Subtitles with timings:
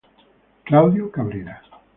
[0.65, 1.61] Claudio Cabrera